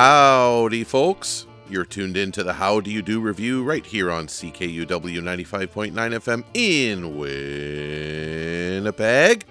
[0.00, 1.44] Howdy, folks.
[1.68, 5.92] You're tuned in to the How Do You Do review right here on CKUW 95.9
[5.92, 7.18] FM in
[8.78, 9.44] Winnipeg.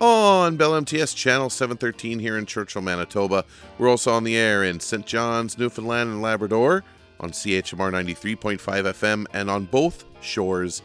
[0.00, 3.44] On Bell MTS Channel 713 here in Churchill, Manitoba.
[3.76, 5.04] We're also on the air in St.
[5.04, 6.84] John's, Newfoundland, and Labrador
[7.18, 10.82] on CHMR 93.5 FM and on both shores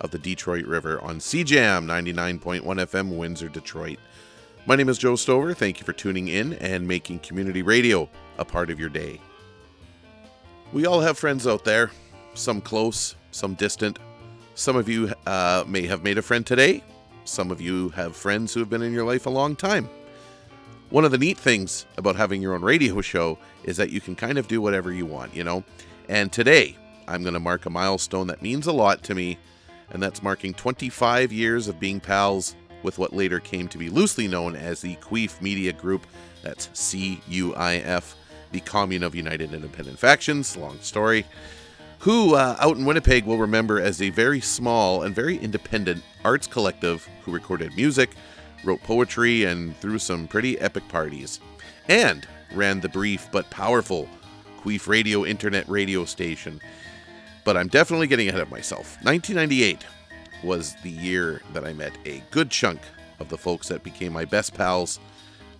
[0.00, 3.98] of the Detroit River on CJAM 99.1 FM, Windsor, Detroit.
[4.64, 5.54] My name is Joe Stover.
[5.54, 9.20] Thank you for tuning in and making community radio a part of your day.
[10.72, 11.90] We all have friends out there,
[12.34, 13.98] some close, some distant.
[14.54, 16.82] Some of you uh, may have made a friend today.
[17.24, 19.88] Some of you have friends who have been in your life a long time.
[20.90, 24.14] One of the neat things about having your own radio show is that you can
[24.14, 25.62] kind of do whatever you want, you know?
[26.08, 29.38] And today, I'm going to mark a milestone that means a lot to me,
[29.90, 34.28] and that's marking 25 years of being pals with what later came to be loosely
[34.28, 36.06] known as the Queef Media Group.
[36.42, 38.16] That's C U I F,
[38.52, 41.24] the Commune of United Independent Factions, long story,
[42.00, 46.46] who uh, out in Winnipeg will remember as a very small and very independent arts
[46.46, 48.10] collective who recorded music,
[48.64, 51.40] wrote poetry, and threw some pretty epic parties.
[51.88, 54.08] And ran the brief but powerful
[54.62, 56.60] Queef Radio internet radio station.
[57.44, 58.98] But I'm definitely getting ahead of myself.
[59.02, 59.84] 1998
[60.42, 62.80] was the year that I met a good chunk
[63.20, 65.00] of the folks that became my best pals,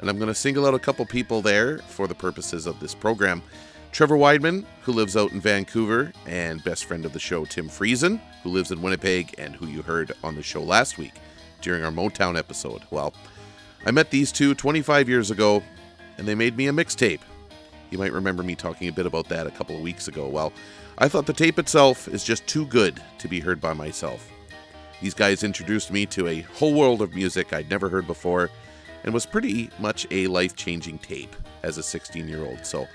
[0.00, 2.94] and I'm going to single out a couple people there for the purposes of this
[2.94, 3.42] program.
[3.90, 8.20] Trevor Weidman, who lives out in Vancouver, and best friend of the show, Tim Friesen,
[8.42, 11.14] who lives in Winnipeg and who you heard on the show last week
[11.62, 12.82] during our Motown episode.
[12.90, 13.14] Well,
[13.86, 15.62] I met these two 25 years ago,
[16.18, 17.20] and they made me a mixtape.
[17.90, 20.28] You might remember me talking a bit about that a couple of weeks ago.
[20.28, 20.52] Well,
[20.98, 24.30] I thought the tape itself is just too good to be heard by myself.
[25.00, 28.50] These guys introduced me to a whole world of music I'd never heard before
[29.04, 32.64] and was pretty much a life changing tape as a 16 year old.
[32.64, 32.86] So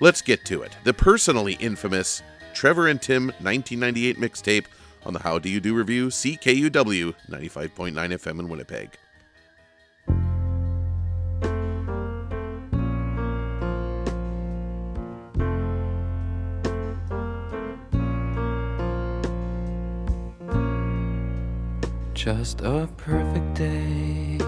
[0.00, 0.76] let's get to it.
[0.84, 2.22] The personally infamous
[2.54, 4.64] Trevor and Tim 1998 mixtape
[5.06, 8.98] on the How Do You Do review, CKUW 95.9 FM in Winnipeg.
[22.14, 24.47] Just a perfect day.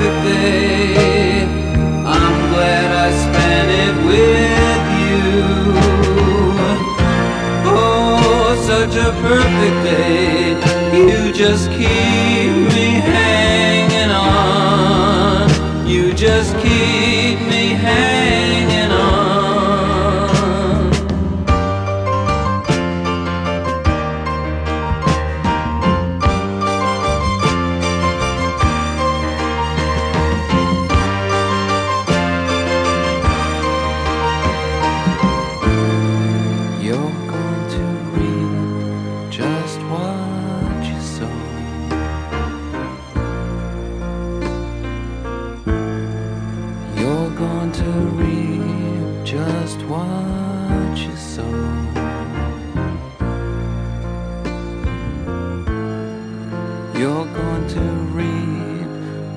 [0.00, 1.44] Perfect day.
[2.06, 5.22] I'm glad I spent it with you.
[7.66, 10.56] Oh, such a perfect day.
[10.96, 12.39] You just keep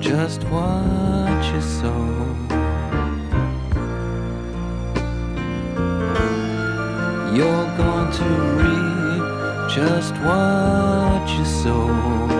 [0.04, 2.26] just watch your soul.
[7.34, 8.28] You're going to
[8.60, 12.33] reap just what you sow.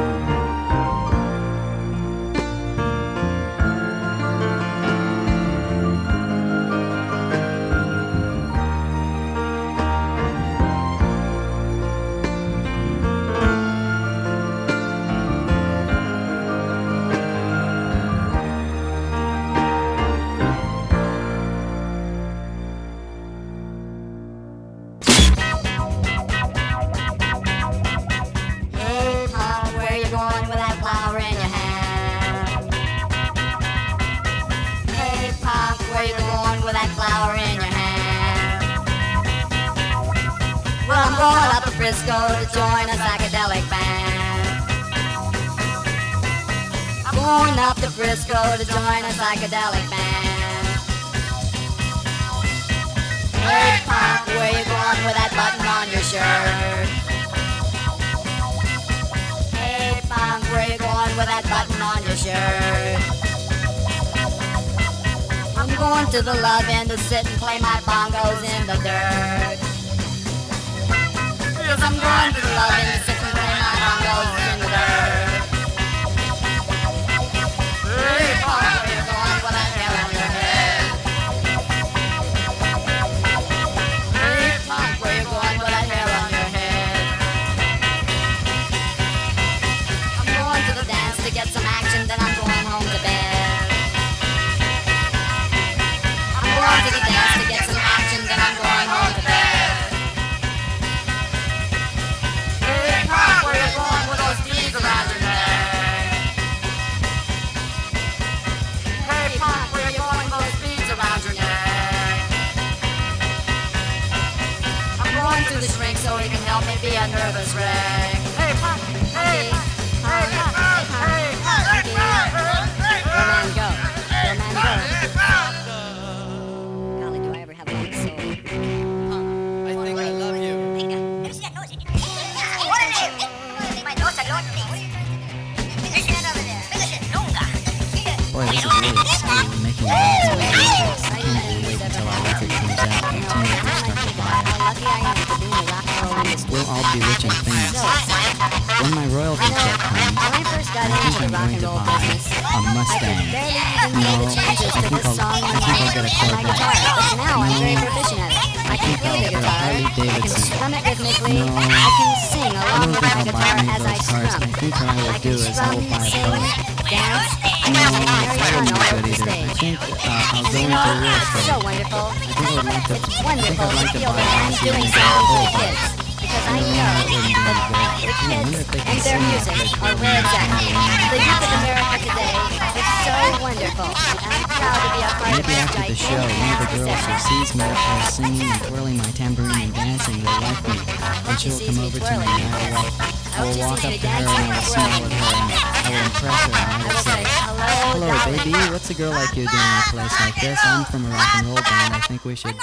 [199.95, 200.59] place like this.
[200.65, 201.95] I'm from a rock and roll band.
[201.95, 202.55] I think we should.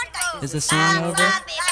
[0.42, 1.71] Is the song over?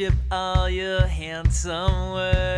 [0.00, 2.49] Worship all your handsome words.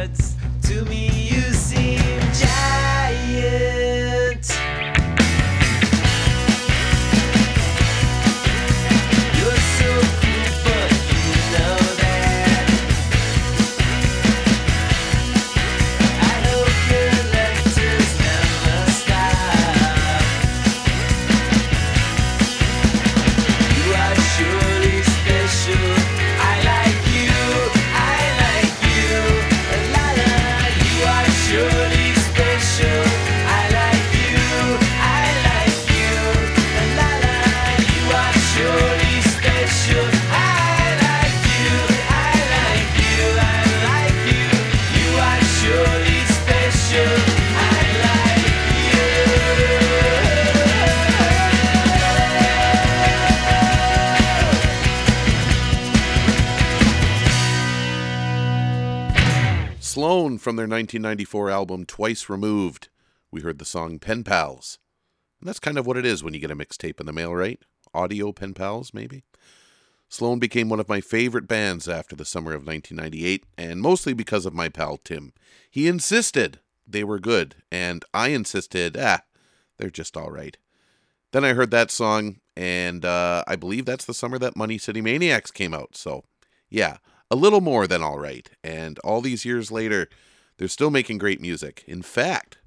[60.53, 62.91] From their 1994 album Twice Removed.
[63.31, 64.79] We heard the song Pen Pals.
[65.41, 67.35] And that's kind of what it is when you get a mixtape in the mail,
[67.35, 67.59] right?
[67.95, 69.25] Audio pen pals, maybe?
[70.11, 74.45] Sloan became one of my favorite bands after the summer of 1998, and mostly because
[74.45, 75.33] of my pal Tim.
[75.71, 79.23] He insisted they were good, and I insisted, ah,
[79.79, 80.59] they're just all right.
[81.31, 85.01] Then I heard that song, and uh, I believe that's the summer that Money City
[85.01, 85.97] Maniacs came out.
[85.97, 86.25] So,
[86.69, 86.99] yeah,
[87.31, 88.51] a little more than all right.
[88.63, 90.11] And all these years later,
[90.59, 91.85] they're still making great music.
[91.87, 92.59] In fact,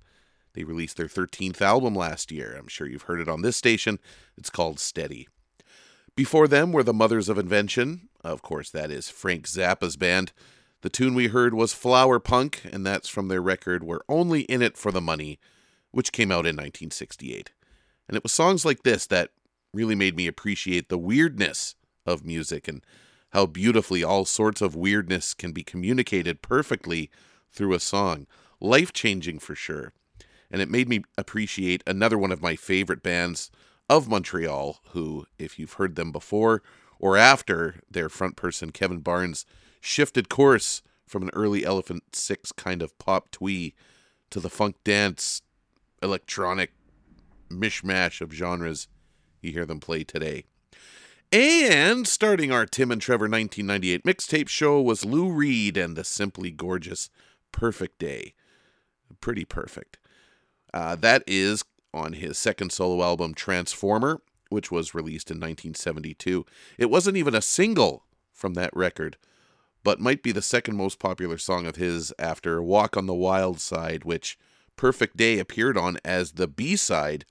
[0.53, 2.55] they released their 13th album last year.
[2.57, 3.99] I'm sure you've heard it on this station.
[4.37, 5.27] It's called Steady.
[6.15, 8.07] Before them were the Mothers of Invention.
[8.23, 10.31] Of course, that is Frank Zappa's band.
[10.81, 14.61] The tune we heard was Flower Punk, and that's from their record We're Only In
[14.61, 15.39] It for the Money,
[15.91, 17.51] which came out in 1968.
[18.07, 19.31] And it was songs like this that
[19.73, 21.75] really made me appreciate the weirdness
[22.05, 22.83] of music and
[23.31, 27.09] how beautifully all sorts of weirdness can be communicated perfectly
[27.55, 28.27] through a song.
[28.59, 29.93] Life changing for sure.
[30.51, 33.49] And it made me appreciate another one of my favorite bands
[33.89, 36.61] of Montreal, who, if you've heard them before
[36.99, 39.45] or after their front person Kevin Barnes
[39.81, 43.73] shifted course from an early Elephant Six kind of pop twee
[44.31, 45.41] to the funk dance,
[46.01, 46.71] electronic
[47.49, 48.87] mishmash of genres
[49.41, 50.45] you hear them play today.
[51.31, 56.51] And starting our Tim and Trevor 1998 mixtape show was Lou Reed and the simply
[56.51, 57.09] gorgeous
[57.55, 58.33] Perfect Day.
[59.21, 59.97] Pretty perfect.
[60.73, 66.45] Uh, that is on his second solo album, Transformer, which was released in 1972.
[66.77, 69.15] It wasn't even a single from that record,
[69.85, 73.61] but might be the second most popular song of his after Walk on the Wild
[73.61, 74.37] Side, which
[74.75, 77.23] Perfect Day appeared on as the B side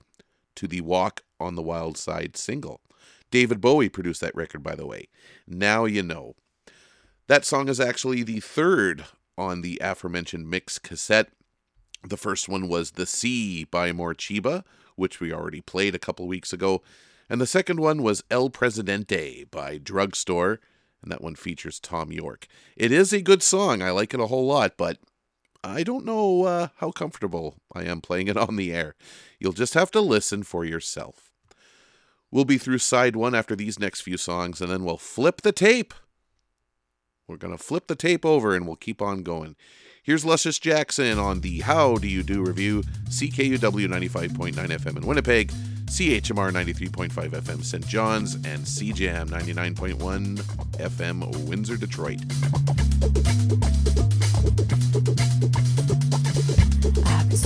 [0.55, 2.81] to the Walk on the Wild Side single.
[3.29, 5.07] David Bowie produced that record, by the way.
[5.45, 6.33] Now you know.
[7.27, 9.05] That song is actually the third
[9.37, 11.29] on the aforementioned mix cassette.
[12.03, 14.63] The first one was The Sea by Morcheeba,
[14.95, 16.81] which we already played a couple weeks ago.
[17.29, 20.59] And the second one was El Presidente by Drugstore,
[21.01, 22.47] and that one features Thom Yorke.
[22.77, 23.81] It is a good song.
[23.81, 24.99] I like it a whole lot, but
[25.63, 28.95] I don't know uh, how comfortable I am playing it on the air.
[29.39, 31.31] You'll just have to listen for yourself.
[32.31, 35.51] We'll be through side one after these next few songs, and then we'll flip the
[35.51, 35.93] tape.
[37.27, 39.55] We're going to flip the tape over and we'll keep on going.
[40.03, 45.51] Here's Luscious Jackson on the How Do You Do review, CKUW 95.9 FM in Winnipeg,
[45.85, 47.87] CHMR 93.5 FM St.
[47.87, 50.37] John's, and CJAM 99.1
[50.77, 52.21] FM Windsor, Detroit.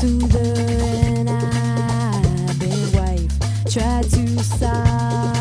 [0.01, 3.39] And I've been wife.
[3.71, 5.38] Tried to solve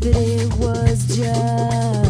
[0.00, 2.09] That it was just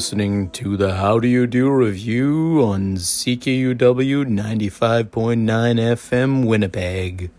[0.00, 7.30] listening to the How Do You Do review on CKUW 95.9 FM Winnipeg.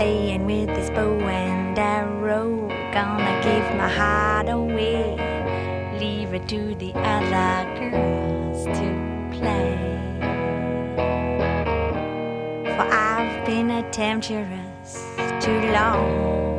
[0.00, 2.68] playing with this bow and arrow.
[2.90, 5.04] Gonna give my heart away,
[6.00, 8.88] leave it to the other girls to
[9.36, 9.76] play.
[12.64, 15.04] For I've been a temptress
[15.44, 16.49] too long.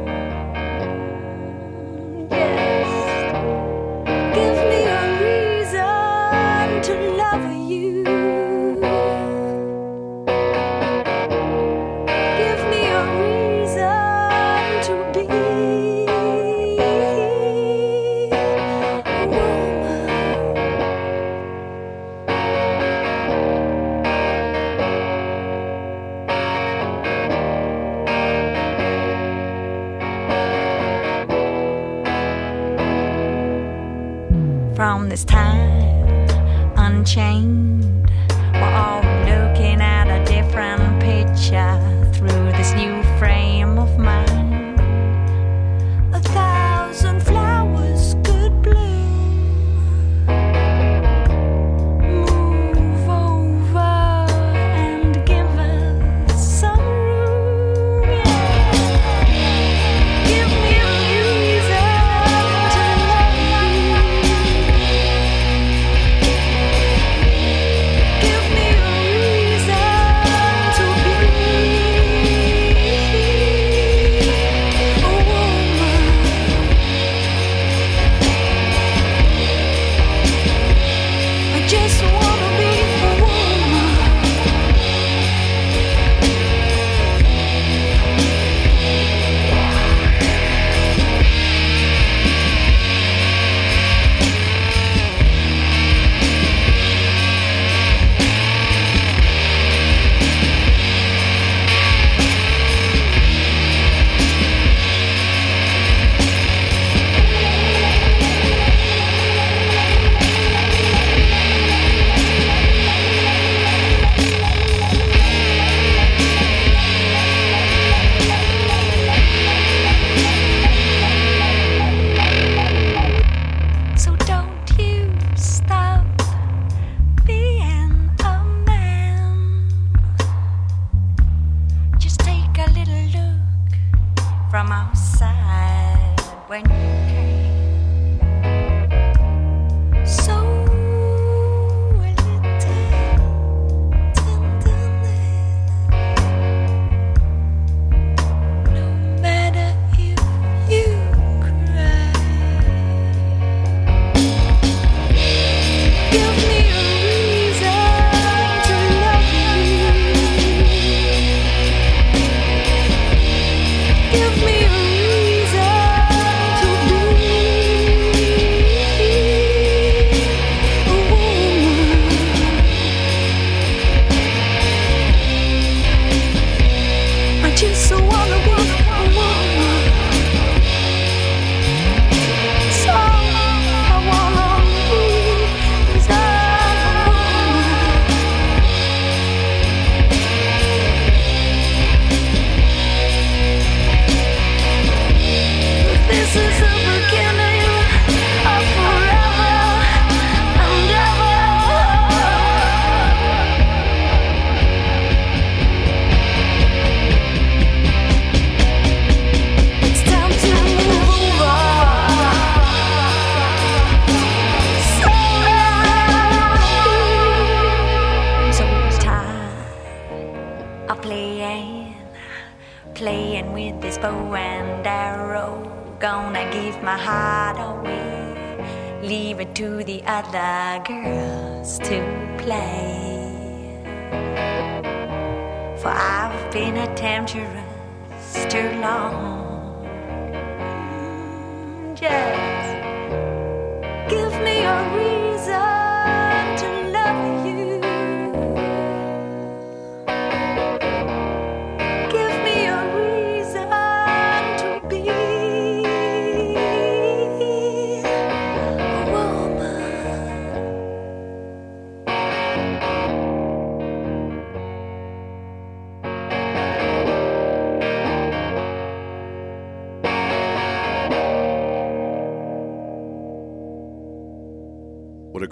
[239.01, 239.30] wrong.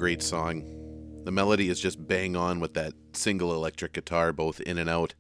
[0.10, 0.64] great song.
[1.24, 5.14] The melody is just bang on with that single electric guitar both in and out.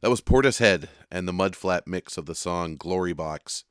[0.00, 3.62] That was Portishead and the Mudflap mix of the song Glory Box.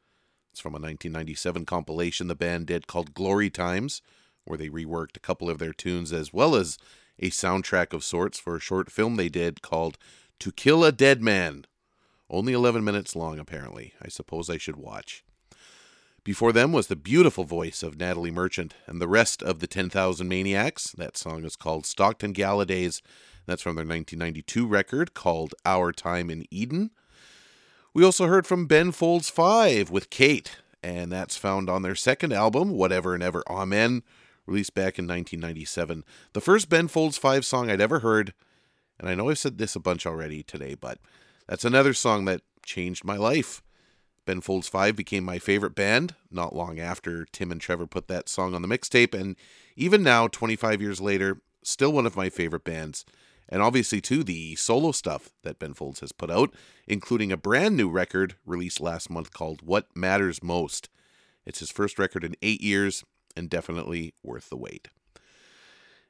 [0.53, 4.01] It's from a 1997 compilation the band did called Glory Times,
[4.45, 6.77] where they reworked a couple of their tunes as well as
[7.19, 9.97] a soundtrack of sorts for a short film they did called
[10.39, 11.65] To Kill a Dead Man.
[12.29, 13.91] Only 11 minutes long, apparently.
[14.01, 15.24] I suppose I should watch.
[16.25, 20.27] Before them was the beautiful voice of Natalie Merchant and the rest of the 10,000
[20.27, 20.91] Maniacs.
[20.97, 23.03] That song is called Stockton Gala Days.
[23.45, 26.89] That's from their 1992 record called Our Time in Eden.
[27.93, 32.33] We also heard from Ben Folds 5 with Kate, and that's found on their second
[32.33, 34.01] album, Whatever and Ever Amen,
[34.47, 36.03] released back in 1997.
[36.33, 38.33] The first Ben Folds 5 song I'd ever heard,
[38.99, 40.97] and I know I've said this a bunch already today, but
[41.47, 43.61] that's another song that changed my life.
[44.25, 48.27] Ben Folds 5 became my favorite band not long after Tim and Trevor put that
[48.27, 49.35] song on the mixtape, and
[49.75, 53.05] even now, 25 years later, still one of my favorite bands.
[53.47, 56.53] And obviously, too, the solo stuff that Ben Folds has put out,
[56.87, 60.89] including a brand new record released last month called What Matters Most.
[61.45, 63.03] It's his first record in eight years
[63.35, 64.87] and definitely worth the wait.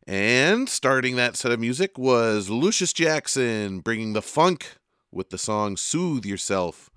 [0.08, 4.78] And starting that set of music was Luscious Jackson bringing the funk
[5.12, 6.89] with the song Soothe Yourself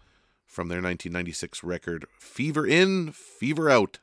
[0.49, 3.99] from their 1996 record Fever In, Fever Out.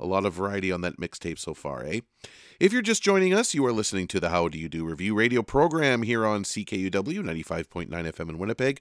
[0.00, 2.00] A lot of variety on that mixtape so far, eh?
[2.58, 5.14] If you're just joining us, you are listening to the How Do You Do review
[5.14, 8.80] radio program here on CKUW 95.9 FM in Winnipeg.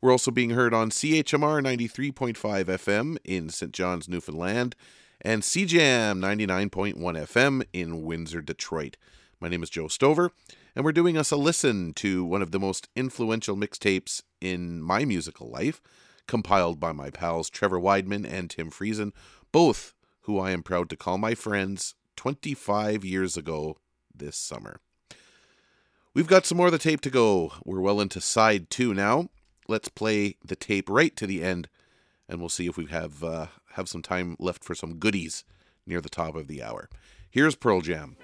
[0.00, 3.72] We're also being heard on CHMR 93.5 FM in St.
[3.72, 4.76] John's, Newfoundland,
[5.22, 8.96] and CJAM 99.1 FM in Windsor, Detroit.
[9.40, 10.30] My name is Joe Stover,
[10.74, 15.04] and we're doing us a listen to one of the most influential mixtapes in my
[15.04, 15.80] musical life,
[16.26, 19.12] compiled by my pals Trevor Weidman and Tim Friesen,
[19.52, 23.78] both who I am proud to call my friends 25 years ago
[24.14, 24.80] this summer.
[26.14, 27.52] We've got some more of the tape to go.
[27.64, 29.28] We're well into side two now.
[29.68, 31.68] Let's play the tape right to the end,
[32.28, 35.44] and we'll see if we have uh, have some time left for some goodies
[35.86, 36.88] near the top of the hour.
[37.30, 38.16] Here's Pearl Jam.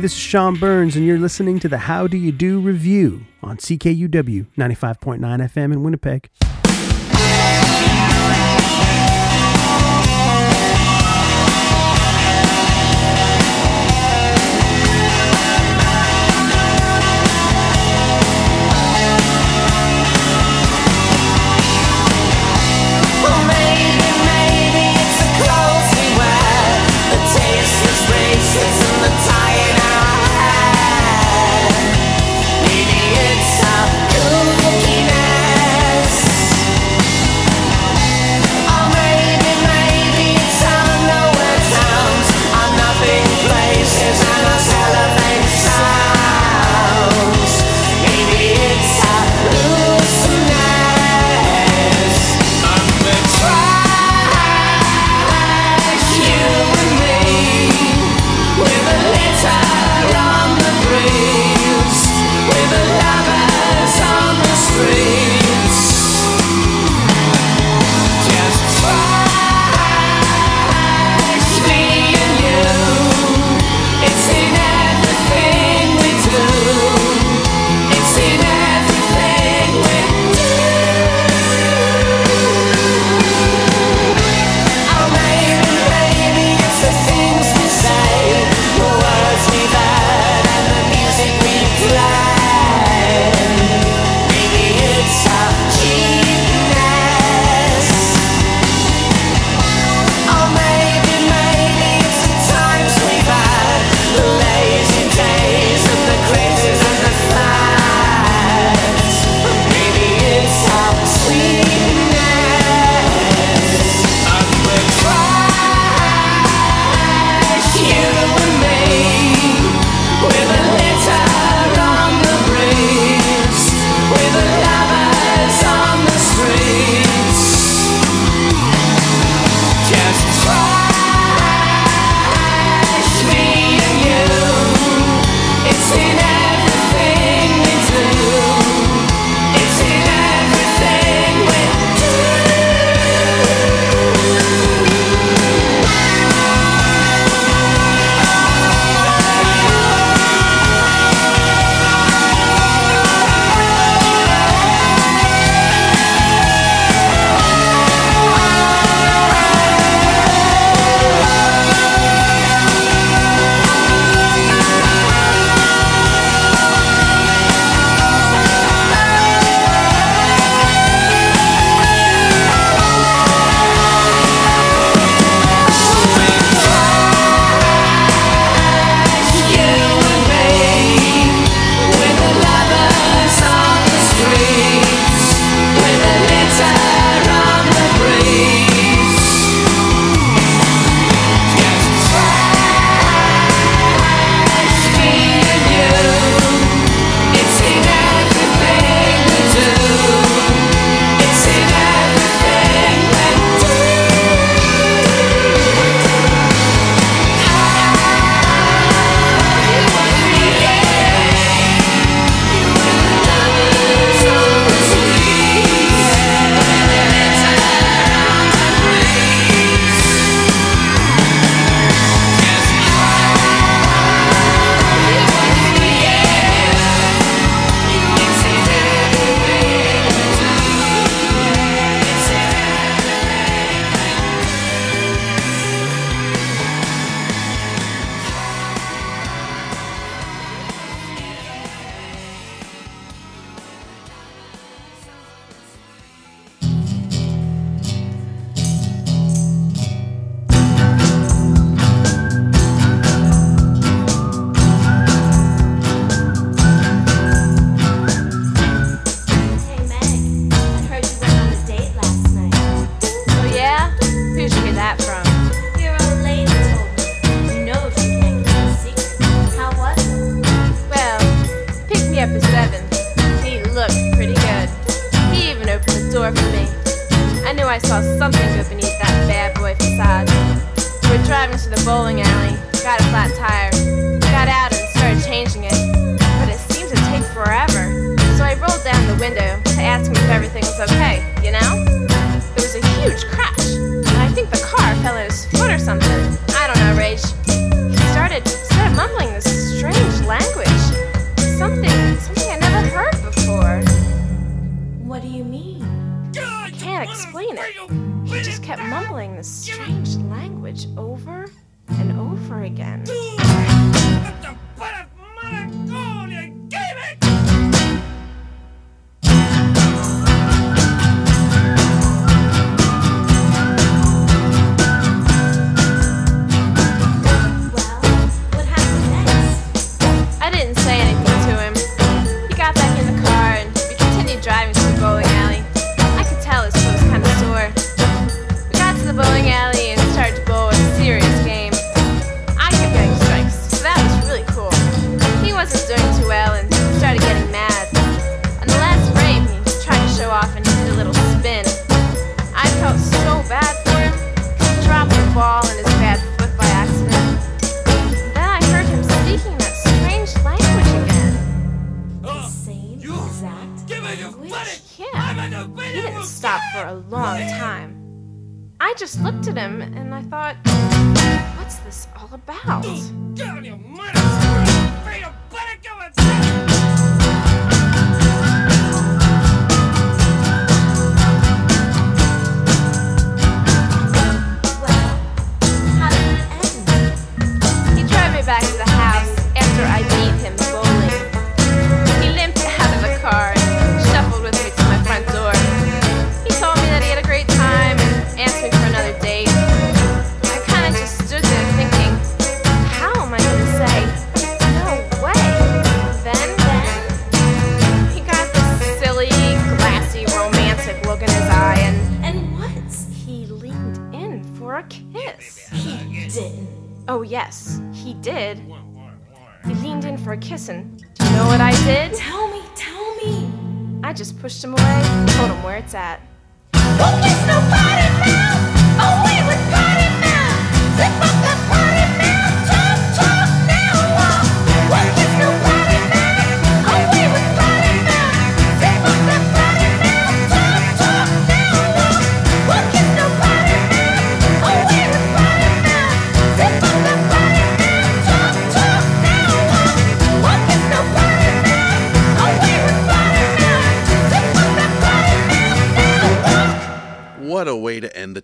[0.00, 3.58] this is Sean Burns, and you're listening to the How Do You Do review on
[3.58, 6.30] CKUW 95.9 FM in Winnipeg.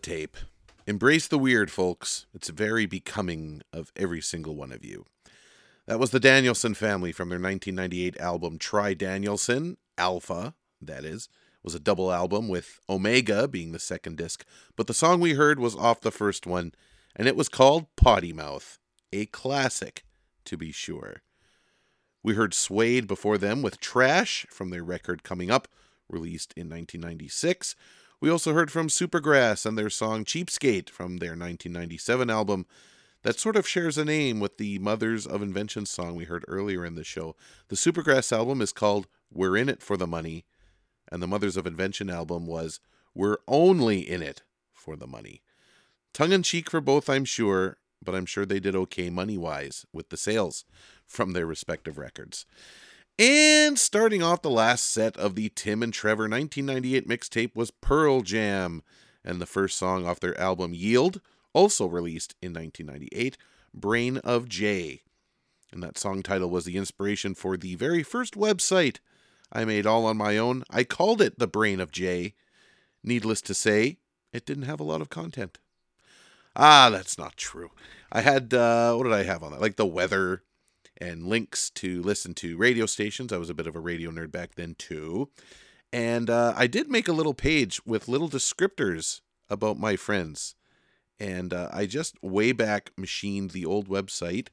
[0.07, 0.37] Tape.
[0.87, 2.27] Embrace the weird, folks.
[2.33, 5.05] It's very becoming of every single one of you.
[5.89, 11.29] That was the Danielson family from their 1998 album Tri-Danielson, Alpha, that is.
[11.61, 14.45] was a double album with Omega being the second disc,
[14.77, 16.71] but the song we heard was off the first one,
[17.17, 18.79] and it was called Potty Mouth,
[19.13, 20.05] a classic,
[20.45, 21.23] to be sure.
[22.23, 25.67] We heard Suede before them with Trash from their record Coming Up,
[26.09, 27.75] released in 1996.
[28.19, 32.65] We also heard from Supergrass and their song Cheapskate from their 1997 album
[33.23, 36.83] that sort of shares a name with the Mothers of Invention song we heard earlier
[36.83, 37.37] in the show.
[37.69, 40.47] The Supergrass album is called We're In It for the Money,
[41.13, 42.81] and the Mothers of Invention album was
[43.15, 45.43] We're Only In It for the Money.
[46.15, 49.85] Tongue in cheek for both, I'm sure, but I'm sure they did okay money wise
[49.93, 50.65] with the sales
[51.07, 52.47] from their respective records.
[53.19, 58.21] And starting off the last set of the Tim and Trevor 1998 mixtape was Pearl
[58.21, 58.83] Jam,
[59.25, 61.23] and the first song off their album Yield,
[61.55, 63.39] also released in 1998,
[63.73, 65.01] Brain of J.
[65.73, 68.99] And that song title was the inspiration for the very first website
[69.51, 70.65] I made all on my own.
[70.69, 72.35] I called it The Brain of Jay.
[73.03, 73.97] Needless to say,
[74.31, 75.59] it didn't have a lot of content.
[76.55, 77.71] Ah, that's not true.
[78.13, 79.61] I had, uh, what did I have on that?
[79.63, 80.43] Like the weather
[81.01, 83.33] and links to listen to radio stations.
[83.33, 85.31] I was a bit of a radio nerd back then, too.
[85.93, 90.55] And uh, I did make a little page with little descriptors about my friends.
[91.19, 94.49] And uh, I just way back machined the old website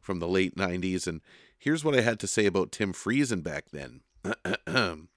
[0.00, 1.06] from the late 90s.
[1.06, 1.20] And
[1.58, 4.02] here's what I had to say about Tim Friesen back then.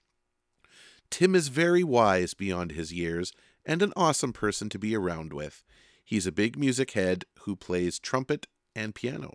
[1.10, 3.32] Tim is very wise beyond his years
[3.64, 5.62] and an awesome person to be around with.
[6.04, 9.34] He's a big music head who plays trumpet and piano.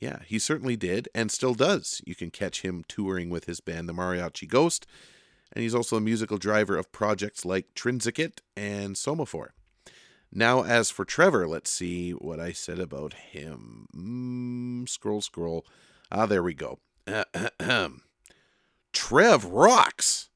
[0.00, 2.02] Yeah, he certainly did and still does.
[2.06, 4.86] You can catch him touring with his band, the Mariachi Ghost,
[5.52, 9.54] and he's also a musical driver of projects like Trinsicket and Somophore.
[10.32, 13.86] Now, as for Trevor, let's see what I said about him.
[13.94, 15.64] Mm, scroll, scroll.
[16.10, 16.80] Ah, there we go.
[18.92, 20.30] Trev rocks.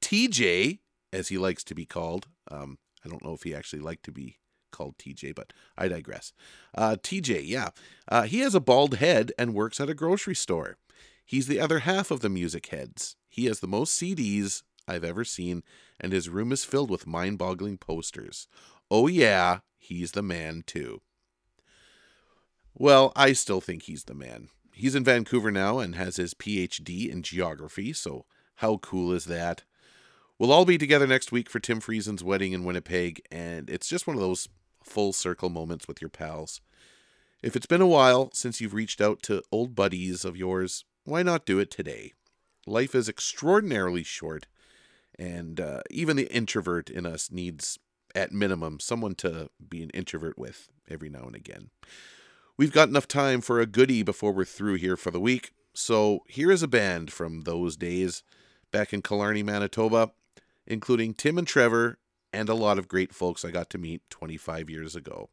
[0.00, 0.78] TJ,
[1.12, 2.28] as he likes to be called.
[2.50, 4.38] Um, I don't know if he actually liked to be
[4.70, 6.32] called TJ, but I digress.
[6.74, 7.70] Uh, TJ, yeah.
[8.08, 10.76] Uh, he has a bald head and works at a grocery store.
[11.24, 13.16] He's the other half of the music heads.
[13.28, 15.62] He has the most CDs I've ever seen,
[16.00, 18.48] and his room is filled with mind boggling posters.
[18.90, 21.02] Oh, yeah, he's the man, too.
[22.74, 24.48] Well, I still think he's the man.
[24.72, 28.24] He's in Vancouver now and has his PhD in geography, so
[28.56, 29.64] how cool is that?
[30.38, 34.06] We'll all be together next week for Tim Friesen's wedding in Winnipeg, and it's just
[34.06, 34.48] one of those
[34.82, 36.60] full circle moments with your pals.
[37.42, 41.22] If it's been a while since you've reached out to old buddies of yours, why
[41.22, 42.12] not do it today?
[42.66, 44.46] Life is extraordinarily short,
[45.18, 47.78] and uh, even the introvert in us needs,
[48.14, 51.70] at minimum, someone to be an introvert with every now and again.
[52.58, 56.24] We've got enough time for a goodie before we're through here for the week, so
[56.28, 58.22] here is a band from those days
[58.70, 60.10] back in Killarney, Manitoba,
[60.66, 61.98] including Tim and Trevor
[62.32, 65.30] and a lot of great folks I got to meet 25 years ago.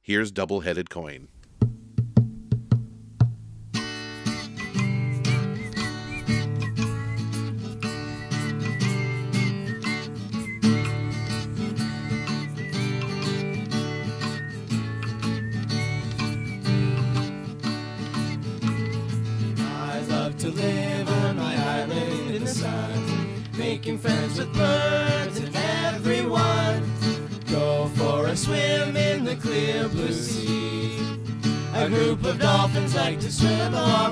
[0.00, 1.28] Here's Double Headed Coin.
[32.16, 34.03] Group of dolphins like to swim along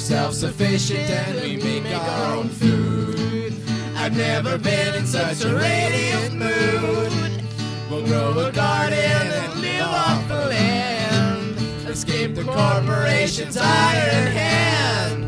[0.00, 3.54] self-sufficient and we make our own food.
[3.96, 7.44] I've never been in such a radiant mood.
[7.90, 11.56] We'll grow a garden and live off the land.
[11.86, 15.26] Escape the corporation's iron hand.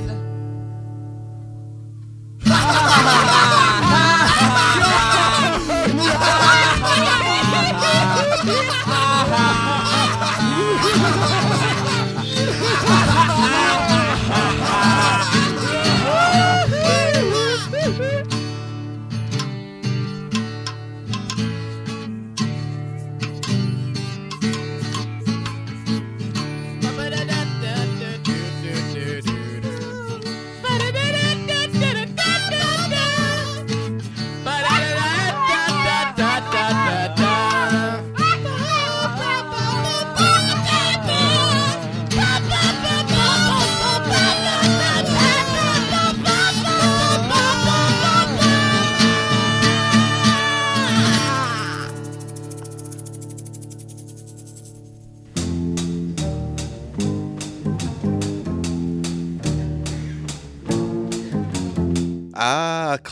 [2.46, 3.21] Ah, a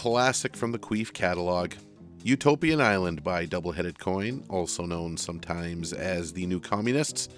[0.01, 1.75] classic from the Queef catalog.
[2.23, 7.29] Utopian Island by Double Headed Coin, also known sometimes as The New Communists,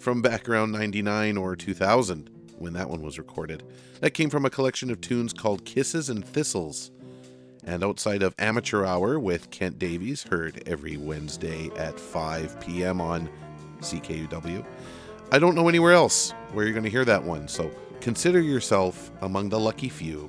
[0.00, 3.62] from back around 99 or 2000, when that one was recorded.
[4.00, 6.90] That came from a collection of tunes called Kisses and Thistles.
[7.62, 13.00] And outside of Amateur Hour with Kent Davies, heard every Wednesday at 5 p.m.
[13.00, 13.30] on
[13.78, 14.66] CKUW.
[15.30, 19.12] I don't know anywhere else where you're going to hear that one, so consider yourself
[19.20, 20.28] among the lucky few.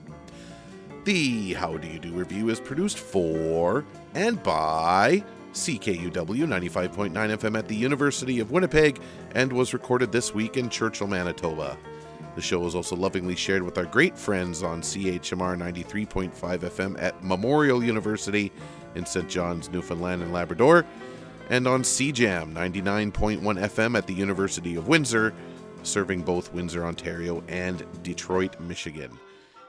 [1.09, 3.83] The How Do You Do review is produced for
[4.13, 9.01] and by CKUW 95.9 FM at the University of Winnipeg
[9.33, 11.79] and was recorded this week in Churchill, Manitoba.
[12.35, 17.23] The show is also lovingly shared with our great friends on CHMR 93.5 FM at
[17.23, 18.51] Memorial University
[18.93, 19.27] in St.
[19.27, 20.85] John's, Newfoundland and Labrador,
[21.49, 25.33] and on CJAM 99.1 FM at the University of Windsor,
[25.81, 29.09] serving both Windsor, Ontario and Detroit, Michigan.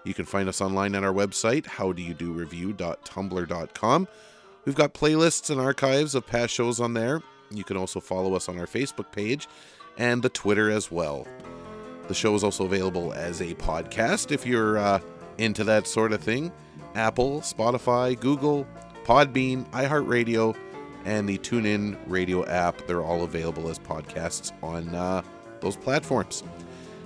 [0.04, 4.08] You can find us online at our website, howdoyoudoreview.tumblr.com.
[4.64, 7.22] We've got playlists and archives of past shows on there.
[7.50, 9.46] You can also follow us on our Facebook page
[9.98, 11.26] and the Twitter as well.
[12.08, 15.00] The show is also available as a podcast if you're uh,
[15.38, 16.52] into that sort of thing.
[16.94, 18.66] Apple, Spotify, Google,
[19.04, 20.56] Podbean, iHeartRadio,
[21.04, 22.86] and the TuneIn Radio app.
[22.86, 25.22] They're all available as podcasts on uh,
[25.60, 26.42] those platforms.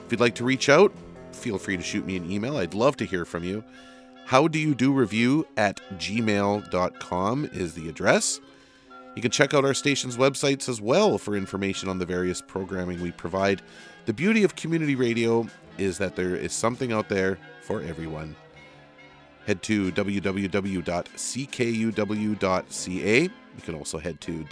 [0.07, 0.92] If you'd like to reach out,
[1.35, 2.57] feel free to shoot me an email.
[2.57, 3.64] I'd love to hear from you.
[4.26, 8.41] How do you do review at gmail.com is the address.
[9.14, 13.01] You can check out our station's websites as well for information on the various programming
[13.01, 13.62] we provide.
[14.07, 15.47] The beauty of community radio
[15.78, 18.35] is that there is something out there for everyone.
[19.47, 20.82] Head to www.ckuw.ca.
[23.22, 24.45] You can also head to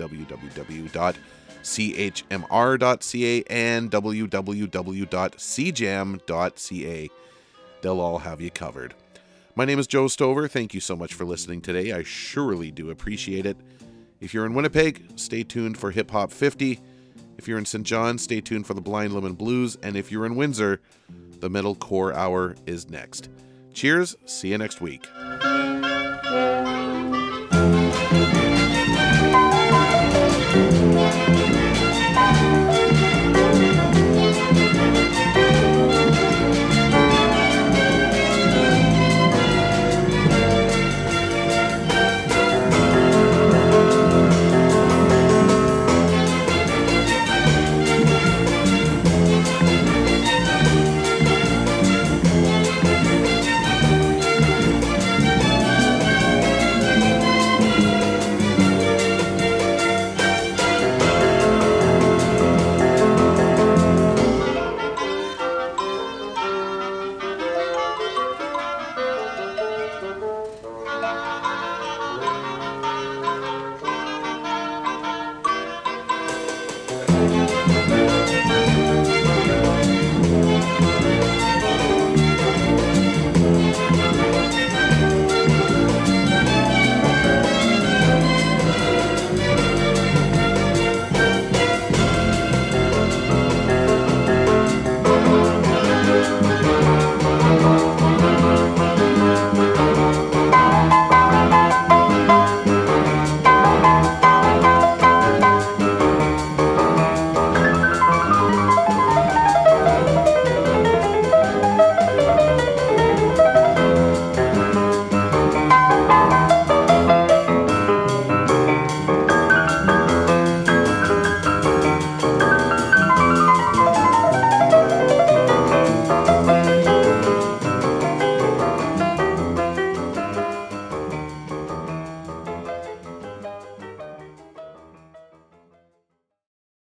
[1.62, 4.70] www.chmr.ca and www.cjam.ca.
[7.80, 8.94] They'll all have you covered.
[9.54, 10.48] My name is Joe Stover.
[10.48, 11.92] Thank you so much for listening today.
[11.92, 13.56] I surely do appreciate it.
[14.20, 16.80] If you're in Winnipeg, stay tuned for Hip Hop 50.
[17.36, 17.84] If you're in St.
[17.84, 19.76] John, stay tuned for the Blind Lemon Blues.
[19.82, 20.80] And if you're in Windsor,
[21.40, 23.28] the Metal Core Hour is next.
[23.74, 24.16] Cheers.
[24.26, 25.08] See you next week.